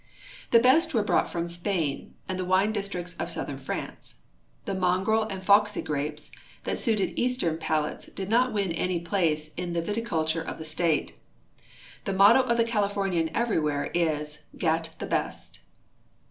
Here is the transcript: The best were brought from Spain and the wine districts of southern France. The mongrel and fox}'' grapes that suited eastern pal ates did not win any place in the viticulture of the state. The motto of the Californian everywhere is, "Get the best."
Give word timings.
The 0.49 0.57
best 0.57 0.95
were 0.95 1.03
brought 1.03 1.29
from 1.29 1.47
Spain 1.47 2.15
and 2.27 2.39
the 2.39 2.43
wine 2.43 2.71
districts 2.71 3.15
of 3.17 3.29
southern 3.29 3.59
France. 3.59 4.15
The 4.65 4.73
mongrel 4.73 5.25
and 5.29 5.43
fox}'' 5.43 5.77
grapes 5.83 6.31
that 6.63 6.79
suited 6.79 7.13
eastern 7.19 7.59
pal 7.59 7.85
ates 7.85 8.07
did 8.07 8.27
not 8.27 8.51
win 8.51 8.71
any 8.71 8.99
place 8.99 9.51
in 9.57 9.73
the 9.73 9.81
viticulture 9.83 10.43
of 10.43 10.57
the 10.57 10.65
state. 10.65 11.13
The 12.05 12.13
motto 12.13 12.41
of 12.41 12.57
the 12.57 12.65
Californian 12.65 13.29
everywhere 13.35 13.91
is, 13.93 14.39
"Get 14.57 14.95
the 14.97 15.05
best." 15.05 15.59